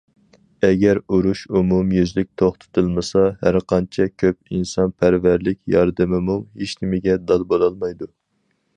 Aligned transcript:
ئەگەر 0.67 0.99
ئۇرۇش 1.15 1.43
ئومۇميۈزلۈك 1.59 2.29
توختىتىلمىسا، 2.43 3.23
ھەرقانچە 3.43 4.09
كۆپ 4.25 4.55
ئىنسانپەرۋەرلىك 4.57 5.63
ياردىمىمۇ 5.77 6.41
ھېچنېمىگە 6.63 7.23
دال 7.31 7.51
بولالمايدۇ. 7.55 8.15